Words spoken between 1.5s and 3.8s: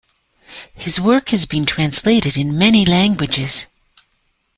translated in many languages.